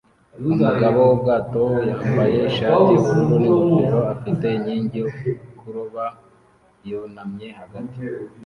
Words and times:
Umugabo 0.53 0.99
wubwato 1.07 1.63
yambaye 1.89 2.37
ishati 2.49 2.89
yubururu 2.93 3.33
ningofero 3.41 3.99
afite 4.13 4.45
inkingi 4.53 4.97
yo 5.03 5.09
kuroba 5.59 6.03
yunamye 6.87 7.47
hagati 7.59 7.99